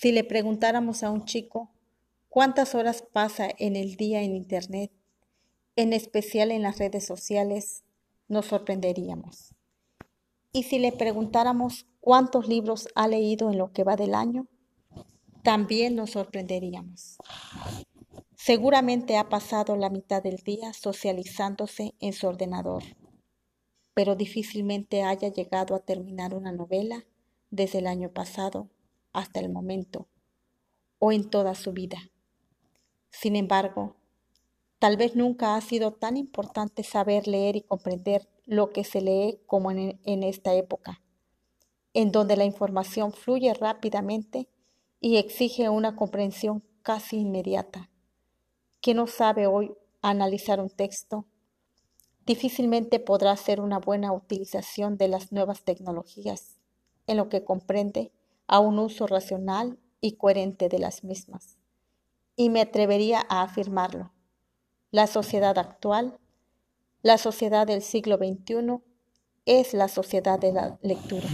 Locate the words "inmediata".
47.16-47.90